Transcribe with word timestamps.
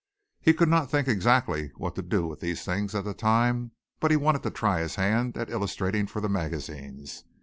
He 0.41 0.55
could 0.55 0.67
not 0.67 0.89
think 0.89 1.07
exactly 1.07 1.71
what 1.77 1.93
to 1.93 2.01
do 2.01 2.25
with 2.25 2.39
these 2.39 2.65
things 2.65 2.95
at 2.95 3.03
that 3.05 3.19
time, 3.19 3.73
but 3.99 4.09
he 4.09 4.17
wanted 4.17 4.41
to 4.41 4.49
try 4.49 4.79
his 4.79 4.95
hand 4.95 5.37
at 5.37 5.51
illustrating 5.51 6.07
for 6.07 6.19
the 6.21 6.27
magazines. 6.27 7.23